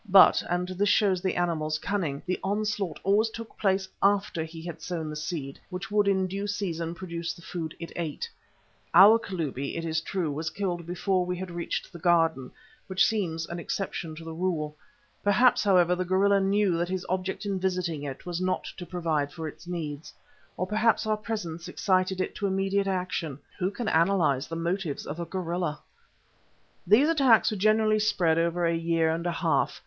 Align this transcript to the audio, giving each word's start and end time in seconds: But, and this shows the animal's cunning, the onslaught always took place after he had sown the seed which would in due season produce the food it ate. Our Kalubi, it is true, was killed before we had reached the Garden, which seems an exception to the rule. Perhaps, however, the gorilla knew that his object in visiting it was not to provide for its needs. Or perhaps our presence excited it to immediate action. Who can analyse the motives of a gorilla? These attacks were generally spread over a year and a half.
But, 0.09 0.41
and 0.49 0.67
this 0.67 0.89
shows 0.89 1.21
the 1.21 1.35
animal's 1.35 1.77
cunning, 1.77 2.23
the 2.25 2.39
onslaught 2.43 2.99
always 3.03 3.29
took 3.29 3.55
place 3.55 3.87
after 4.01 4.43
he 4.43 4.63
had 4.65 4.81
sown 4.81 5.11
the 5.11 5.15
seed 5.15 5.59
which 5.69 5.91
would 5.91 6.07
in 6.07 6.25
due 6.25 6.47
season 6.47 6.95
produce 6.95 7.33
the 7.35 7.43
food 7.43 7.75
it 7.79 7.91
ate. 7.95 8.27
Our 8.95 9.19
Kalubi, 9.19 9.77
it 9.77 9.85
is 9.85 10.01
true, 10.01 10.31
was 10.31 10.49
killed 10.49 10.87
before 10.87 11.23
we 11.23 11.37
had 11.37 11.51
reached 11.51 11.93
the 11.93 11.99
Garden, 11.99 12.49
which 12.87 13.05
seems 13.05 13.45
an 13.45 13.59
exception 13.59 14.15
to 14.15 14.23
the 14.23 14.33
rule. 14.33 14.75
Perhaps, 15.23 15.63
however, 15.63 15.93
the 15.93 16.03
gorilla 16.03 16.39
knew 16.39 16.77
that 16.79 16.89
his 16.89 17.05
object 17.07 17.45
in 17.45 17.59
visiting 17.59 18.01
it 18.01 18.25
was 18.25 18.41
not 18.41 18.63
to 18.77 18.87
provide 18.87 19.31
for 19.31 19.47
its 19.47 19.67
needs. 19.67 20.11
Or 20.57 20.65
perhaps 20.65 21.05
our 21.05 21.15
presence 21.15 21.67
excited 21.67 22.19
it 22.19 22.33
to 22.37 22.47
immediate 22.47 22.87
action. 22.87 23.37
Who 23.59 23.69
can 23.69 23.87
analyse 23.87 24.47
the 24.47 24.55
motives 24.55 25.05
of 25.05 25.19
a 25.19 25.25
gorilla? 25.25 25.79
These 26.87 27.07
attacks 27.07 27.51
were 27.51 27.57
generally 27.57 27.99
spread 27.99 28.39
over 28.39 28.65
a 28.65 28.73
year 28.75 29.11
and 29.11 29.27
a 29.27 29.31
half. 29.31 29.79